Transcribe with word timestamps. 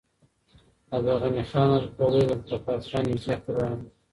عبدالغني 0.95 1.43
خان 1.51 1.69
الکوزی 1.77 2.21
د 2.29 2.31
ذوالفقار 2.49 2.79
خان 2.89 3.03
نږدې 3.11 3.35
خپلوان 3.39 3.73
و. 3.81 3.83